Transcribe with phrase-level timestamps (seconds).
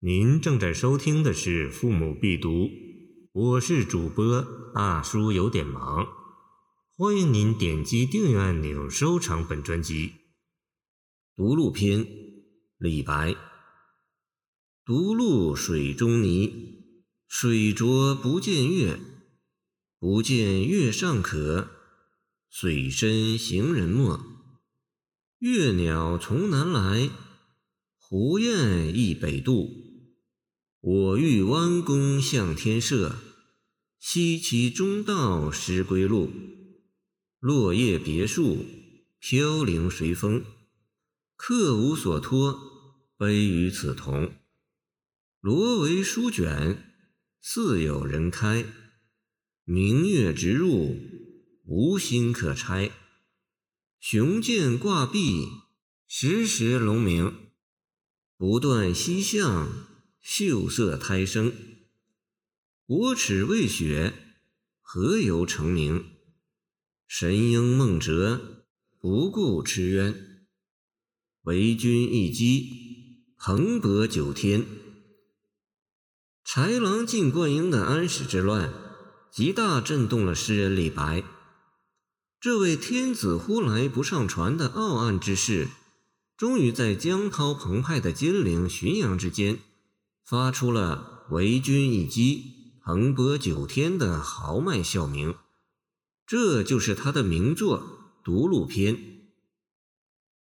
[0.00, 2.50] 您正在收听的是《父母必读》，
[3.32, 6.06] 我是主播大叔，有点忙。
[6.94, 10.12] 欢迎您点击订阅按钮，收藏本专辑。
[11.34, 12.06] 独鹿篇，
[12.76, 13.34] 李白。
[14.84, 16.84] 独鹿水中泥，
[17.26, 19.00] 水浊不见月，
[19.98, 21.70] 不见月上可，
[22.50, 24.20] 水深行人没。
[25.38, 27.08] 月鸟从南来，
[27.96, 29.85] 胡雁亦北渡。
[30.88, 33.16] 我欲弯弓向天射，
[33.98, 36.30] 西岐中道失归路。
[37.40, 38.64] 落叶别树，
[39.18, 40.44] 飘零随风。
[41.34, 42.60] 客无所托，
[43.18, 44.32] 悲与此同。
[45.40, 46.94] 罗帷书卷，
[47.40, 48.64] 似有人开。
[49.64, 51.00] 明月直入，
[51.64, 52.92] 无心可拆。
[53.98, 55.48] 雄剑挂壁，
[56.06, 57.34] 时时龙鸣。
[58.36, 59.95] 不断西向。
[60.28, 61.52] 秀色胎生，
[62.84, 64.12] 国耻未雪，
[64.82, 66.04] 何由成名？
[67.06, 68.64] 神鹰梦折，
[68.98, 70.48] 不顾痴渊。
[71.42, 74.66] 为君一击，蓬勃九天。
[76.44, 78.74] 豺狼进灌婴的安史之乱，
[79.30, 81.22] 极大震动了诗人李白。
[82.40, 85.68] 这位天子呼来不上船的傲岸之士，
[86.36, 89.60] 终于在江涛澎湃的金陵、浔阳之间。
[90.28, 95.36] 发出了“为君一击，蓬勃九天”的豪迈笑鸣，
[96.26, 97.78] 这就是他的名作
[98.24, 98.96] 《独鹿篇》。《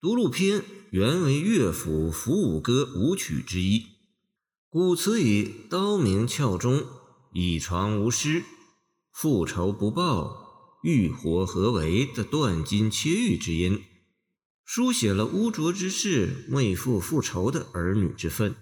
[0.00, 3.86] 独鹿篇》原为乐府伏舞歌舞曲之一，
[4.68, 6.86] 古词以“刀鸣鞘中，
[7.32, 8.44] 以床无尸，
[9.10, 13.82] 复仇不报，欲火何为”的断金切玉之音，
[14.64, 18.54] 书写了污浊之事为父复仇的儿女之愤。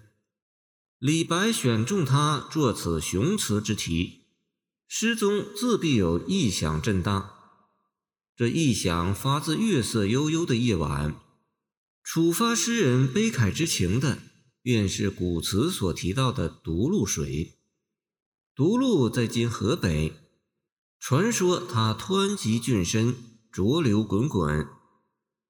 [1.03, 4.21] 李白选中他作此雄词之题，
[4.87, 7.29] 诗中自必有异响震荡。
[8.37, 11.13] 这异响发自月色悠悠的夜晚，
[12.01, 14.19] 触发诗人悲慨之情的，
[14.61, 17.59] 便是古词所提到的独鹿水。
[18.55, 20.13] 独鹿在今河北，
[21.01, 23.13] 传说它湍急峻深，
[23.51, 24.69] 浊流滚滚，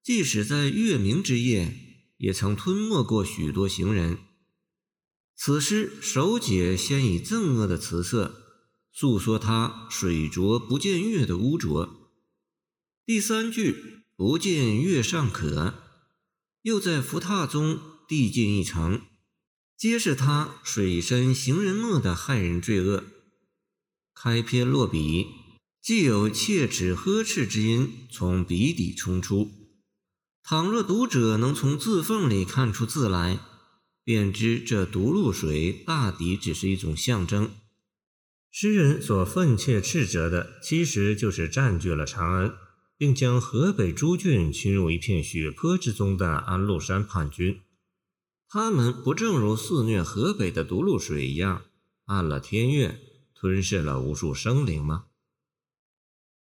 [0.01, 1.77] 即使在月明之夜，
[2.17, 4.17] 也曾吞没过许多行人。
[5.35, 8.43] 此诗首解先以憎恶的词色
[8.91, 12.11] 诉说他水浊不见月的污浊，
[13.05, 15.73] 第三句“不见月上可”
[16.61, 19.01] 又在浮榻中递进一层，
[19.75, 23.03] 揭示他水深行人没的骇人罪恶。
[24.13, 25.25] 开篇落笔，
[25.81, 29.51] 既有切齿呵斥之音从笔底冲出，
[30.43, 33.39] 倘若读者能从字缝里看出字来。
[34.03, 37.51] 便知这独露水大抵只是一种象征。
[38.51, 42.53] 诗人所愤切斥责的，其实就是占据了长安，
[42.97, 47.61] 并将河北诸郡侵入一片血泊之中的安禄山叛军。
[48.47, 51.65] 他们不正如肆虐河北的独露水一样，
[52.05, 52.99] 按了天月，
[53.33, 55.05] 吞噬了无数生灵吗？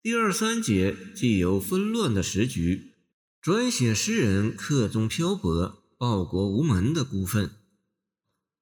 [0.00, 2.92] 第二三节既有纷乱的时局，
[3.40, 5.77] 转写诗人客中漂泊。
[5.98, 7.50] 报国无门的孤愤。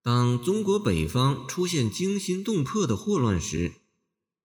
[0.02, 3.72] 当中国北方出现惊心动魄的祸乱时，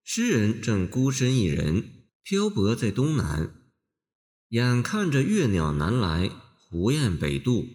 [0.04, 3.56] 诗人正孤身一人漂泊在东南，
[4.50, 7.66] 眼看着月鸟南来，胡雁北渡，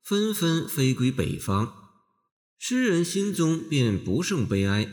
[0.00, 1.74] 纷纷飞归北方，
[2.56, 4.88] 诗人心中便不胜悲哀。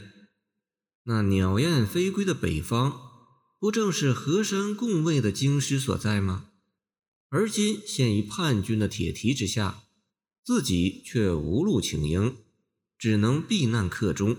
[1.03, 2.99] 那鸟雁飞归的北方，
[3.59, 6.48] 不正是河山共卫的京师所在吗？
[7.31, 9.83] 而今陷于叛军的铁蹄之下，
[10.43, 12.37] 自己却无路请缨，
[12.97, 14.37] 只能避难客中，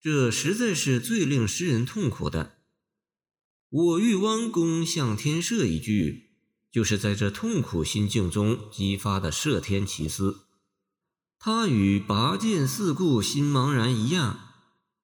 [0.00, 2.56] 这实在是最令诗人痛苦的。
[3.68, 6.30] 我欲弯弓向天射一句，
[6.72, 10.40] 就是在这痛苦心境中激发的射天奇思。
[11.38, 14.40] 他与拔剑四顾心茫然一样，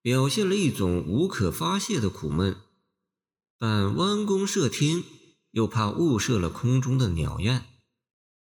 [0.02, 2.56] 表现了一种无可发泄的苦闷。
[3.56, 5.04] 但弯弓射天。
[5.54, 7.62] 又怕误射了空中的鸟雁，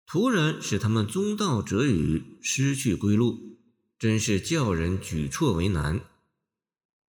[0.07, 3.59] 突然使他们中道折羽，失去归路，
[3.99, 6.01] 真是叫人举措为难。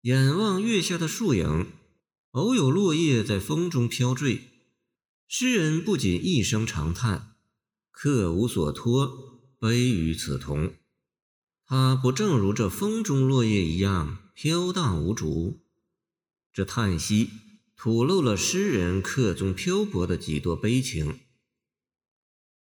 [0.03, 1.67] 眼望月下的树影，
[2.31, 4.51] 偶有落叶在风中飘坠，
[5.27, 7.35] 诗人不仅一声长叹
[7.91, 10.73] ：“客无所托，悲与此同。”
[11.67, 15.61] 他不正如这风中落叶一样飘荡无主？
[16.53, 17.29] 这叹息。
[17.75, 21.19] 吐露了诗人客中漂泊的几多悲情。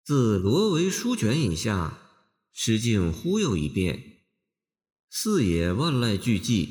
[0.03, 1.99] 自罗帷书卷以下，
[2.53, 4.23] 诗境忽悠一遍。
[5.09, 6.69] 四野万籁俱寂，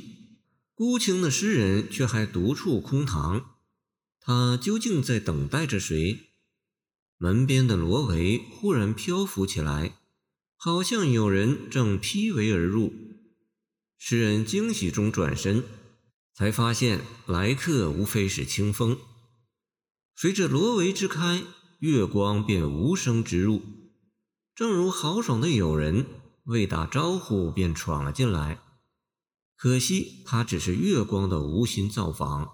[0.75, 3.57] 孤清的诗人却还独处空堂。
[4.21, 6.33] 他究竟在等待着谁？
[7.19, 9.99] 门边的罗帷忽然漂浮起来，
[10.57, 12.93] 好像有人正披围而入。
[13.99, 15.65] 诗人惊喜中转身，
[16.37, 18.99] 才发现来客无非是清风。
[20.15, 21.43] 随着罗帷之开，
[21.79, 23.63] 月光便无声直入，
[24.55, 26.05] 正如豪爽的友人
[26.45, 28.61] 未打招呼便闯了进来。
[29.57, 32.51] 可惜他只是月光的无心造访，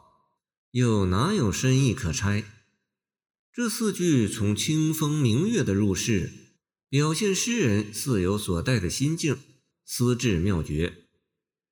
[0.70, 2.44] 又哪有深意可拆？
[3.52, 6.54] 这四句从清风明月的入世，
[6.88, 9.36] 表现诗人似有所待的心境，
[9.84, 11.08] 思致妙绝，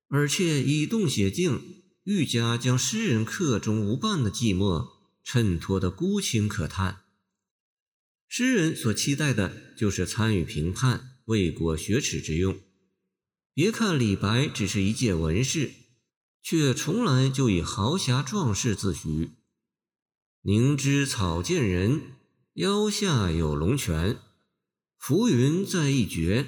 [0.09, 4.87] 而且以动写静，愈加将诗人客中无伴的寂寞
[5.23, 7.03] 衬托得孤清可叹。
[8.27, 12.59] 诗人所期待的就是参与评判，为国学耻之用。
[13.53, 15.71] 别看李白只是一介文士，
[16.41, 19.31] 却从来就以豪侠壮士自诩。
[20.43, 22.13] 宁知草贱人，
[22.53, 24.17] 腰下有龙泉。
[24.97, 26.47] 浮云在一绝，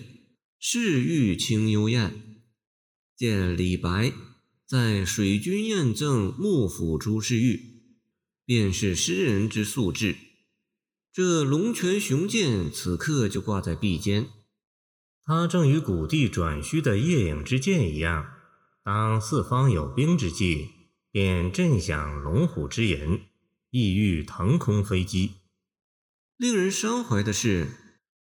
[0.58, 2.42] 世欲清幽艳。
[3.16, 4.14] 见李白
[4.74, 7.84] 在水军宴赠幕府朱世玉，
[8.44, 10.16] 便是诗人之素质。
[11.14, 14.30] 这龙泉雄剑此刻就挂在臂间，
[15.24, 18.26] 它正与古帝转虚的夜影之剑一样，
[18.84, 20.70] 当四方有兵之际，
[21.12, 23.22] 便震响龙虎之吟。
[23.70, 25.34] 意欲腾空飞机，
[26.36, 27.68] 令人伤怀的是，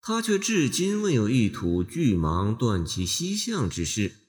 [0.01, 4.20] 他却至今未有一吐巨蟒断其西向之势。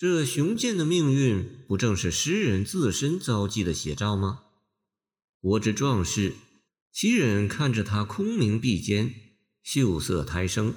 [0.00, 4.44] 这雄健的命运，不正是诗人自身遭际的写照吗？
[5.42, 6.36] 国之壮士，
[6.90, 9.14] 其忍看着他空明臂间，
[9.62, 10.74] 秀色胎生？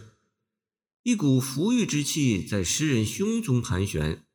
[1.03, 4.25] 一股浮郁之气在诗人胸中盘旋，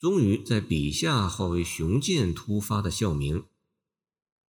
[0.00, 3.44] 终于在笔下化为雄健突发的笑鸣。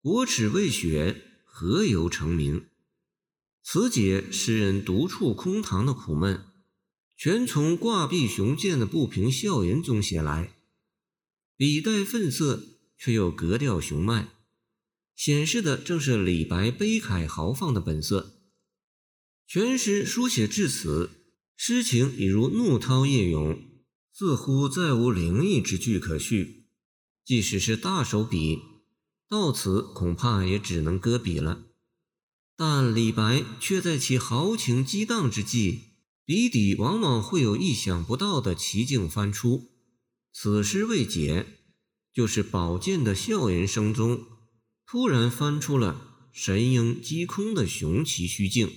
[0.04, 2.68] 国耻未雪，何由成名？
[3.64, 6.46] 此解诗人独处空堂的苦闷，
[7.24, 10.58] 全从挂壁雄剑的不平笑吟中写来。
[11.56, 12.62] 笔带愤色，
[12.98, 14.28] 却又格调雄迈，
[15.16, 18.42] 显示的正是李白悲慨豪放的本色。
[19.48, 21.12] 全诗书写至此，
[21.56, 23.58] 诗情已如怒涛夜涌，
[24.12, 26.66] 似乎再无灵异之句可续。
[27.24, 28.60] 即使是大手笔。
[29.30, 31.68] 到此恐怕也只能搁笔了，
[32.58, 35.93] 但李白却在其豪情激荡之际，
[36.26, 39.72] 笔底往往会有意想不到的奇境翻出。
[40.32, 41.46] 此诗未解，
[42.14, 44.24] 就是宝剑的笑吟声中，
[44.86, 48.72] 突然翻出了神鹰击空的雄奇虚境。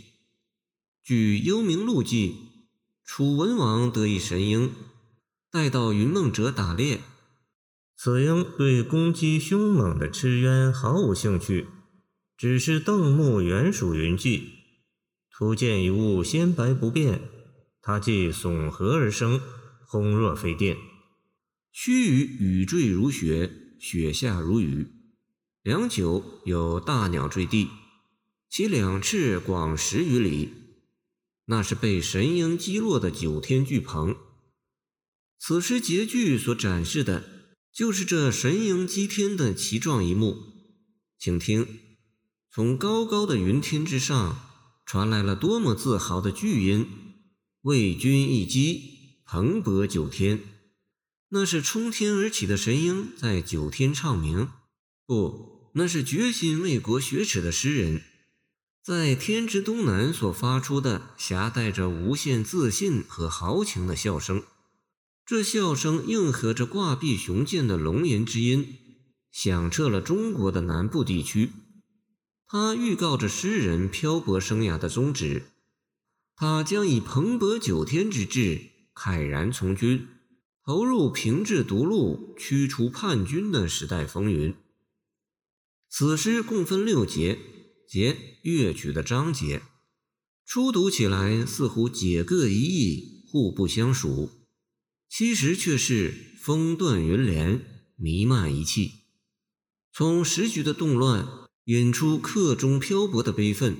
[1.04, 2.34] 据《幽冥录》记，
[3.04, 4.72] 楚文王得一神鹰，
[5.50, 7.00] 带到云梦者打猎。
[7.96, 11.68] 此鹰对攻击凶猛的赤鸢毫无兴趣，
[12.36, 14.50] 只是瞪目远属云际。
[15.30, 17.20] 突见一物鲜白不变，
[17.86, 19.40] 它即耸合而生，
[19.86, 20.76] 轰若飞电。
[21.70, 24.88] 须臾雨坠如雪，雪下如雨。
[25.62, 27.68] 良久，有大鸟坠地，
[28.50, 30.52] 其两翅广十余里，
[31.44, 34.16] 那是被神鹰击落的九天巨鹏。
[35.38, 37.36] 此时结句所展示的。
[37.72, 40.38] 就是这神鹰击天的奇状一幕，
[41.18, 41.68] 请听，
[42.50, 44.40] 从高高的云天之上
[44.86, 47.05] 传来了多么自豪的巨音！
[47.66, 50.38] 为君一击，蓬勃九天。
[51.30, 54.48] 那是冲天而起的神鹰在九天唱鸣，
[55.04, 58.02] 不，那是决心为国雪耻的诗人，
[58.84, 64.44] 在天之东南所发出的夹带着无限自信和豪情的笑声。
[65.24, 68.76] 这笑声应和着挂壁雄剑的龙吟之音，
[69.32, 71.50] 响彻了中国的南部地区。
[72.46, 75.46] 它预告着诗人漂泊生涯的终止。
[76.38, 78.60] 他将以蓬勃九天之志，
[78.94, 80.06] 慨然从军，
[80.62, 84.54] 投入平治独路、驱除叛军的时代风云。
[85.88, 87.38] 此诗共分六节，
[87.88, 89.62] 节乐曲的章节，
[90.44, 94.30] 初读起来似乎解各一意，互不相属。
[95.08, 97.64] 其实却是风断云连，
[97.96, 98.92] 弥漫一气，
[99.90, 101.26] 从时局的动乱
[101.64, 103.78] 引出客中漂泊的悲愤，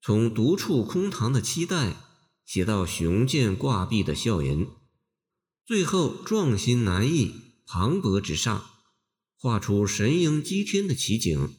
[0.00, 1.96] 从独处空堂的期待
[2.44, 4.68] 写到雄剑挂壁的笑吟，
[5.66, 7.34] 最后壮心难抑，
[7.66, 8.64] 磅礴直上，
[9.36, 11.54] 画出神鹰击天的奇景，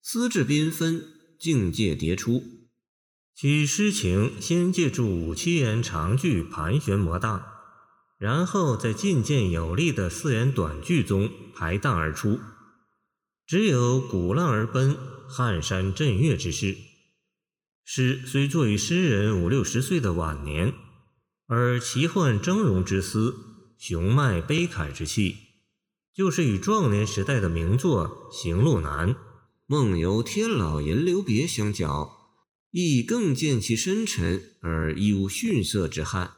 [0.00, 1.04] 丝质缤纷，
[1.38, 2.42] 境界迭出。
[3.34, 7.42] 其诗情先借助五七言长句盘旋摩荡，
[8.18, 12.38] 然后在进谏有力的四言短句中排荡而出，
[13.46, 14.96] 只有鼓浪而奔、
[15.28, 16.76] 撼山震岳之势。
[17.92, 20.72] 诗虽作于诗人五六十岁的晚年，
[21.48, 23.34] 而奇幻峥嵘之思、
[23.76, 25.34] 雄迈悲慨之气，
[26.14, 29.08] 就是与壮年时代的名作《行路难》。
[29.66, 32.12] 梦游天老吟留别相较，
[32.70, 36.30] 亦更见其深沉而亦无逊色之憾。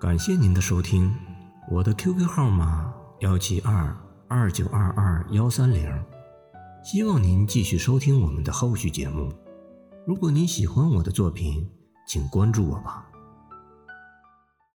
[0.00, 1.14] 感谢您的收听，
[1.70, 3.96] 我的 QQ 号码幺七二
[4.28, 5.88] 二九二二幺三零，
[6.84, 9.32] 希望您继续收听我们的后续节目。
[10.04, 11.64] 如果你喜欢我的作品，
[12.08, 13.11] 请关注我吧。